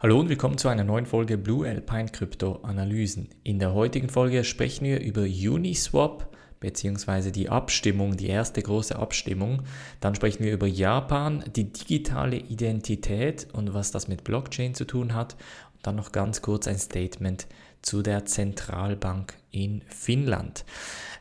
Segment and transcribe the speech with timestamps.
[0.00, 3.30] Hallo und willkommen zu einer neuen Folge Blue Alpine Krypto Analysen.
[3.42, 7.32] In der heutigen Folge sprechen wir über Uniswap bzw.
[7.32, 9.64] die Abstimmung, die erste große Abstimmung.
[9.98, 15.14] Dann sprechen wir über Japan, die digitale Identität und was das mit Blockchain zu tun
[15.14, 15.32] hat.
[15.74, 17.48] Und dann noch ganz kurz ein Statement
[17.82, 20.64] zu der Zentralbank in Finnland.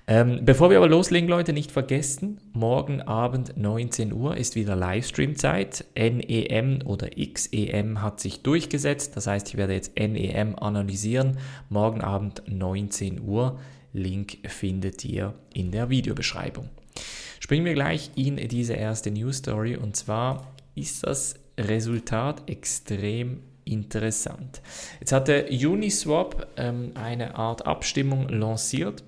[0.10, 5.84] Ähm, bevor wir aber loslegen, Leute, nicht vergessen, morgen Abend 19 Uhr ist wieder Livestream-Zeit.
[5.96, 9.18] NEM oder XEM hat sich durchgesetzt.
[9.18, 11.38] Das heißt, ich werde jetzt NEM analysieren.
[11.68, 13.60] Morgen Abend 19 Uhr.
[13.92, 16.70] Link findet ihr in der Videobeschreibung.
[17.42, 24.62] Springen wir gleich in diese erste News Story und zwar ist das Resultat extrem interessant.
[25.02, 29.04] Jetzt hatte Uniswap ähm, eine Art Abstimmung lanciert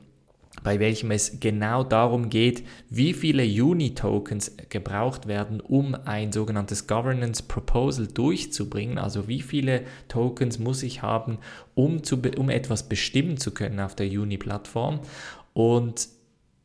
[0.64, 7.44] bei welchem es genau darum geht, wie viele Uni-Tokens gebraucht werden, um ein sogenanntes Governance
[7.44, 8.98] Proposal durchzubringen.
[8.98, 11.38] Also wie viele Tokens muss ich haben,
[11.76, 15.00] um, zu, um etwas bestimmen zu können auf der Uni-Plattform.
[15.54, 16.08] Und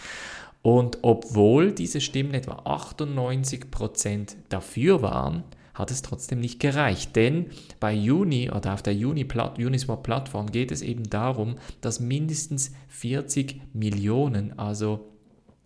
[0.67, 7.15] Und obwohl diese Stimmen etwa 98% dafür waren, hat es trotzdem nicht gereicht.
[7.15, 14.59] Denn bei Uni oder auf der Uniswap-Plattform geht es eben darum, dass mindestens 40 Millionen,
[14.59, 15.07] also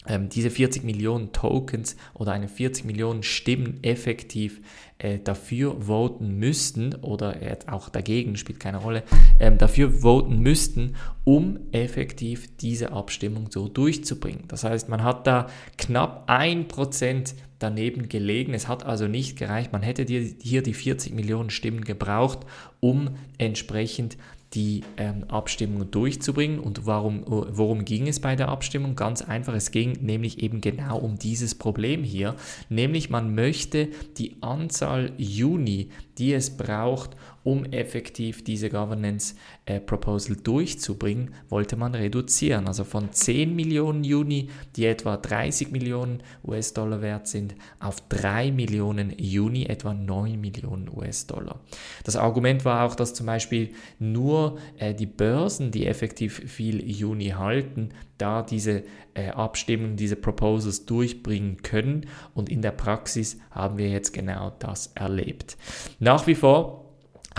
[0.06, 4.60] ähm, diese 40 Millionen Tokens oder eine 40 Millionen Stimmen effektiv
[4.98, 9.02] äh, dafür voten müssten oder äh, auch dagegen, spielt keine Rolle,
[9.38, 14.44] ähm, dafür voten müssten, um effektiv diese Abstimmung so durchzubringen.
[14.48, 18.54] Das heißt, man hat da knapp ein Prozent daneben gelegen.
[18.54, 19.72] Es hat also nicht gereicht.
[19.72, 22.40] Man hätte hier die 40 Millionen Stimmen gebraucht,
[22.80, 24.16] um entsprechend
[24.54, 26.58] die ähm, Abstimmung durchzubringen.
[26.58, 28.96] Und warum, worum ging es bei der Abstimmung?
[28.96, 32.34] Ganz einfach, es ging nämlich eben genau um dieses Problem hier,
[32.68, 33.88] nämlich man möchte
[34.18, 39.34] die Anzahl Juni, die es braucht, um effektiv diese Governance
[39.64, 42.66] äh, Proposal durchzubringen, wollte man reduzieren.
[42.66, 49.12] Also von 10 Millionen Juni, die etwa 30 Millionen US-Dollar wert sind, auf 3 Millionen
[49.18, 51.60] Juni, etwa 9 Millionen US-Dollar.
[52.04, 57.30] Das Argument war auch, dass zum Beispiel nur äh, die Börsen, die effektiv viel Juni
[57.30, 58.84] halten, da diese
[59.14, 62.06] äh, Abstimmungen, diese Proposals durchbringen können.
[62.34, 65.56] Und in der Praxis haben wir jetzt genau das erlebt.
[65.98, 66.89] Nach wie vor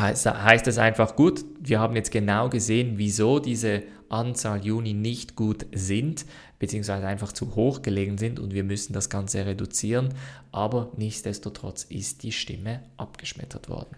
[0.01, 5.65] heißt es einfach gut, wir haben jetzt genau gesehen, wieso diese Anzahl Juni nicht gut
[5.73, 6.25] sind,
[6.59, 10.13] beziehungsweise einfach zu hoch gelegen sind und wir müssen das Ganze reduzieren,
[10.51, 13.95] aber nichtsdestotrotz ist die Stimme abgeschmettert worden.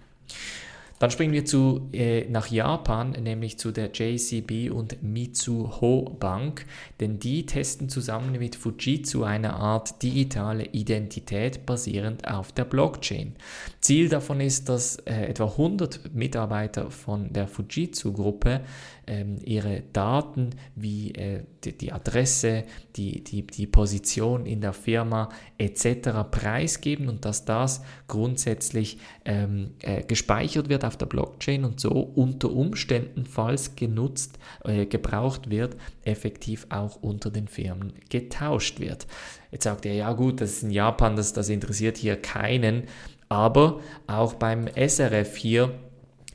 [1.03, 6.65] Dann springen wir zu, äh, nach Japan, nämlich zu der JCB und Mitsuho Bank,
[7.01, 13.35] denn die testen zusammen mit Fujitsu eine Art digitale Identität basierend auf der Blockchain.
[13.81, 18.61] Ziel davon ist, dass äh, etwa 100 Mitarbeiter von der Fujitsu-Gruppe
[19.05, 22.63] ähm, ihre Daten wie äh, die, die, Adresse,
[22.95, 26.09] die, die, die Position in der Firma etc.
[26.31, 32.51] preisgeben und dass das grundsätzlich ähm, äh, gespeichert wird auf der Blockchain und so unter
[32.51, 39.07] Umständen, falls genutzt, äh, gebraucht wird, effektiv auch unter den Firmen getauscht wird.
[39.51, 42.83] Jetzt sagt er, ja gut, das ist in Japan, das, das interessiert hier keinen,
[43.27, 45.71] aber auch beim SRF hier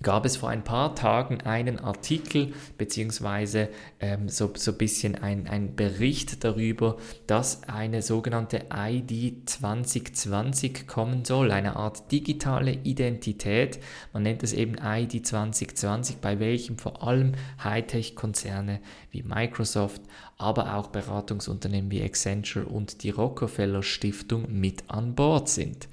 [0.02, 3.68] gab es vor ein paar Tagen einen Artikel beziehungsweise
[4.00, 11.24] ähm, so, so ein bisschen ein, ein Bericht darüber, dass eine sogenannte ID 2020 kommen
[11.24, 13.80] soll, eine Art digitale Identität.
[14.12, 17.32] Man nennt es eben ID 2020, bei welchem vor allem
[17.62, 18.80] Hightech-Konzerne
[19.10, 20.02] wie Microsoft,
[20.36, 25.88] aber auch Beratungsunternehmen wie Accenture und die Rockefeller Stiftung mit an Bord sind.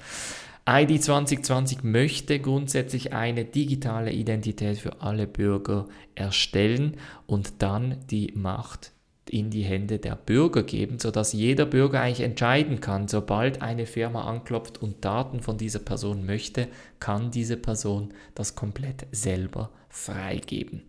[0.68, 6.98] ID 2020 möchte grundsätzlich eine digitale Identität für alle Bürger erstellen
[7.28, 8.92] und dann die Macht
[9.30, 14.24] in die Hände der Bürger geben, sodass jeder Bürger eigentlich entscheiden kann, sobald eine Firma
[14.24, 16.68] anklopft und Daten von dieser Person möchte,
[17.00, 20.82] kann diese Person das komplett selber freigeben.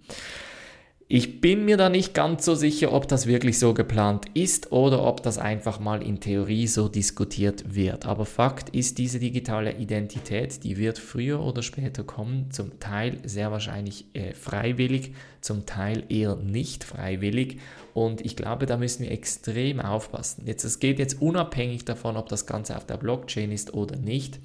[1.08, 5.04] Ich bin mir da nicht ganz so sicher, ob das wirklich so geplant ist oder
[5.04, 8.06] ob das einfach mal in Theorie so diskutiert wird.
[8.06, 13.52] Aber Fakt ist, diese digitale Identität, die wird früher oder später kommen, zum Teil sehr
[13.52, 17.60] wahrscheinlich äh, freiwillig, zum Teil eher nicht freiwillig.
[17.94, 20.42] Und ich glaube, da müssen wir extrem aufpassen.
[20.44, 24.40] Jetzt, es geht jetzt unabhängig davon, ob das Ganze auf der Blockchain ist oder nicht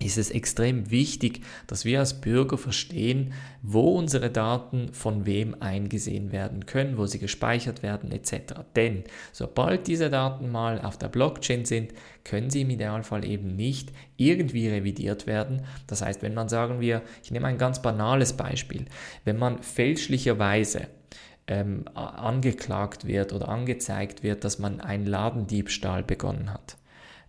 [0.00, 6.30] ist es extrem wichtig, dass wir als Bürger verstehen, wo unsere Daten von wem eingesehen
[6.30, 8.60] werden können, wo sie gespeichert werden etc.
[8.76, 11.92] Denn sobald diese Daten mal auf der Blockchain sind,
[12.22, 15.62] können sie im Idealfall eben nicht irgendwie revidiert werden.
[15.88, 18.84] Das heißt, wenn man sagen wir, ich nehme ein ganz banales Beispiel,
[19.24, 20.86] wenn man fälschlicherweise
[21.48, 26.77] ähm, angeklagt wird oder angezeigt wird, dass man einen Ladendiebstahl begonnen hat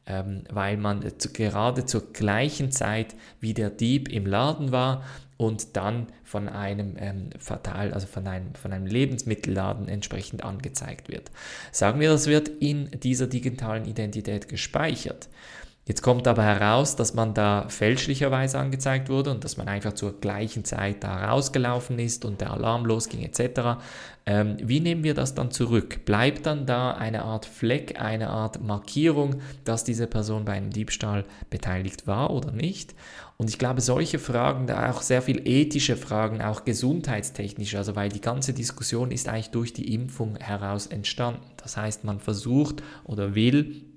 [0.09, 5.03] ähm, weil man zu, gerade zur gleichen Zeit wie der Dieb im Laden war
[5.37, 11.31] und dann von einem ähm, Fatal, also von einem, von einem Lebensmittelladen entsprechend angezeigt wird.
[11.71, 15.29] Sagen wir, das wird in dieser digitalen Identität gespeichert.
[15.89, 20.21] Jetzt kommt aber heraus, dass man da fälschlicherweise angezeigt wurde und dass man einfach zur
[20.21, 23.81] gleichen Zeit da rausgelaufen ist und der Alarm losging etc.
[24.27, 26.05] Ähm, wie nehmen wir das dann zurück?
[26.05, 31.25] Bleibt dann da eine Art Fleck, eine Art Markierung, dass diese Person bei einem Diebstahl
[31.49, 32.93] beteiligt war oder nicht?
[33.37, 38.09] Und ich glaube, solche Fragen, da auch sehr viel ethische Fragen, auch gesundheitstechnische, also weil
[38.09, 41.41] die ganze Diskussion ist eigentlich durch die Impfung heraus entstanden.
[41.57, 43.88] Das heißt, man versucht oder will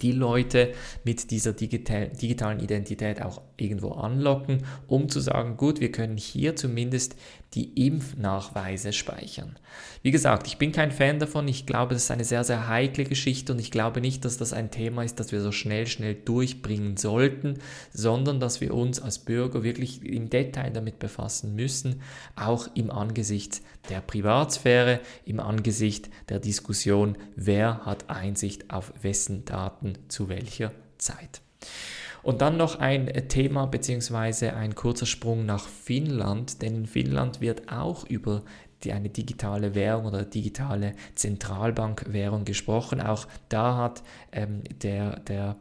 [0.00, 0.72] die Leute
[1.04, 6.56] mit dieser digital, digitalen Identität auch irgendwo anlocken, um zu sagen, gut, wir können hier
[6.56, 7.16] zumindest
[7.54, 9.56] die Impfnachweise speichern.
[10.02, 11.46] Wie gesagt, ich bin kein Fan davon.
[11.48, 14.52] Ich glaube, das ist eine sehr, sehr heikle Geschichte und ich glaube nicht, dass das
[14.52, 17.58] ein Thema ist, das wir so schnell, schnell durchbringen sollten,
[17.92, 22.00] sondern dass wir uns als Bürger wirklich im Detail damit befassen müssen,
[22.36, 23.60] auch im Angesicht
[23.90, 31.42] der Privatsphäre, im Angesicht der Diskussion, wer hat Einsicht auf wessen Daten zu welcher Zeit.
[32.22, 34.50] Und dann noch ein Thema bzw.
[34.50, 38.42] ein kurzer Sprung nach Finnland, denn in Finnland wird auch über
[38.84, 43.00] die, eine digitale Währung oder digitale Zentralbankwährung gesprochen.
[43.00, 44.02] Auch da hat
[44.32, 45.56] ähm, der, der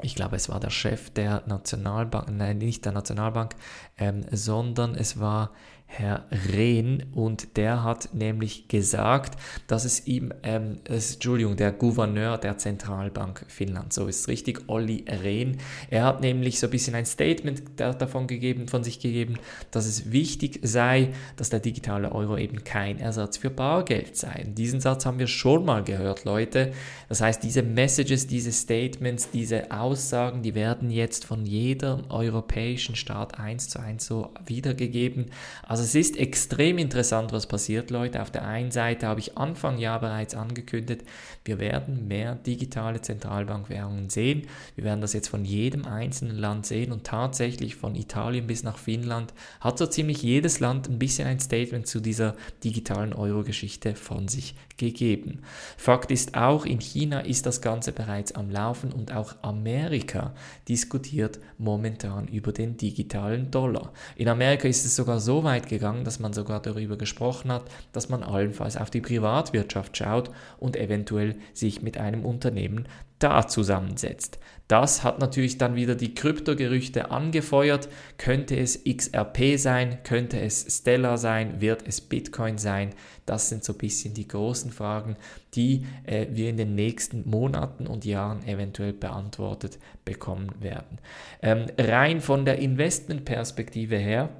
[0.00, 3.54] ich glaube, es war der Chef der Nationalbank, nein, nicht der Nationalbank,
[3.98, 5.50] ähm, sondern es war
[5.94, 12.38] Herr Rehn und der hat nämlich gesagt, dass es ihm, ähm, es, Entschuldigung, der Gouverneur
[12.38, 15.58] der Zentralbank Finnland, so ist es richtig, Olli Rehn,
[15.90, 19.34] er hat nämlich so ein bisschen ein Statement davon gegeben, von sich gegeben,
[19.70, 24.46] dass es wichtig sei, dass der digitale Euro eben kein Ersatz für Bargeld sei.
[24.48, 26.72] Diesen Satz haben wir schon mal gehört, Leute.
[27.10, 33.38] Das heißt, diese Messages, diese Statements, diese Aussagen, die werden jetzt von jedem europäischen Staat
[33.38, 35.26] eins zu eins so wiedergegeben.
[35.62, 38.22] Also also es ist extrem interessant, was passiert, Leute.
[38.22, 41.02] Auf der einen Seite habe ich Anfang Jahr bereits angekündigt,
[41.44, 44.46] wir werden mehr digitale Zentralbankwährungen sehen.
[44.76, 48.78] Wir werden das jetzt von jedem einzelnen Land sehen und tatsächlich von Italien bis nach
[48.78, 54.28] Finnland hat so ziemlich jedes Land ein bisschen ein Statement zu dieser digitalen Euro-Geschichte von
[54.28, 55.42] sich gegeben.
[55.76, 60.32] Fakt ist auch, in China ist das Ganze bereits am Laufen und auch Amerika
[60.68, 63.92] diskutiert momentan über den digitalen Dollar.
[64.14, 68.08] In Amerika ist es sogar so weit gegangen, dass man sogar darüber gesprochen hat, dass
[68.08, 72.86] man allenfalls auf die Privatwirtschaft schaut und eventuell sich mit einem Unternehmen
[73.18, 74.38] da zusammensetzt.
[74.68, 77.88] Das hat natürlich dann wieder die Kryptogerüchte angefeuert.
[78.16, 79.98] Könnte es XRP sein?
[80.02, 81.60] Könnte es Stellar sein?
[81.60, 82.94] Wird es Bitcoin sein?
[83.26, 85.16] Das sind so ein bisschen die großen Fragen,
[85.54, 90.98] die äh, wir in den nächsten Monaten und Jahren eventuell beantwortet bekommen werden.
[91.42, 94.30] Ähm, rein von der Investmentperspektive her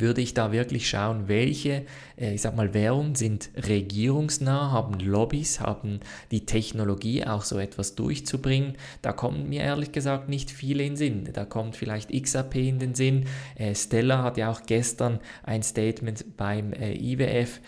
[0.00, 1.84] würde ich da wirklich schauen, welche,
[2.18, 6.00] äh, ich sag mal, Währungen sind regierungsnah, haben Lobbys, haben
[6.30, 8.74] die Technologie, auch so etwas durchzubringen.
[9.02, 11.28] Da kommen mir ehrlich gesagt nicht viele in den Sinn.
[11.32, 13.26] Da kommt vielleicht XAP in den Sinn.
[13.56, 17.60] Äh, Stella hat ja auch gestern ein Statement beim äh, IWF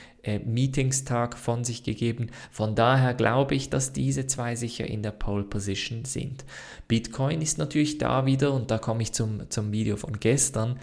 [0.44, 2.26] Meetingstag von sich gegeben.
[2.50, 6.44] Von daher glaube ich, dass diese zwei sicher in der Pole Position sind.
[6.88, 10.78] Bitcoin ist natürlich da wieder, und da komme ich zum, zum Video von gestern,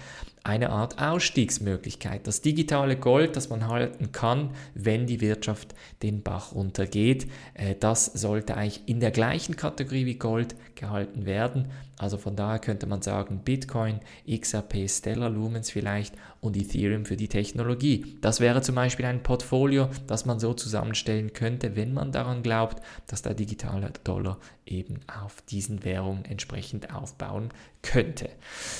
[0.47, 2.25] eine Art Ausstiegsmöglichkeit.
[2.25, 8.05] Das digitale Gold, das man halten kann, wenn die Wirtschaft den Bach runtergeht, äh, das
[8.05, 11.67] sollte eigentlich in der gleichen Kategorie wie Gold gehalten werden.
[11.99, 13.99] Also von daher könnte man sagen, Bitcoin,
[14.29, 18.17] XRP, Stellar Lumens vielleicht und Ethereum für die Technologie.
[18.21, 22.83] Das wäre zum Beispiel ein Portfolio, das man so zusammenstellen könnte, wenn man daran glaubt,
[23.07, 24.37] dass der digitale Dollar
[24.67, 27.49] eben auf diesen Währungen entsprechend aufbauen
[27.81, 28.29] könnte.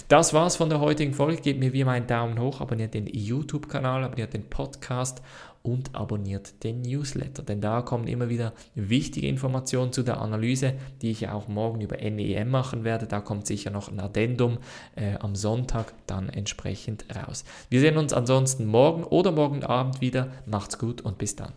[0.07, 1.41] Das war's von der heutigen Folge.
[1.57, 5.23] Gebt mir wie immer einen Daumen hoch, abonniert den YouTube-Kanal, abonniert den Podcast
[5.63, 11.09] und abonniert den Newsletter, denn da kommen immer wieder wichtige Informationen zu der Analyse, die
[11.09, 13.07] ich ja auch morgen über NEM machen werde.
[13.07, 14.59] Da kommt sicher noch ein Addendum
[14.95, 17.43] äh, am Sonntag dann entsprechend raus.
[17.71, 20.29] Wir sehen uns ansonsten morgen oder morgen Abend wieder.
[20.45, 21.53] Macht's gut und bis dann.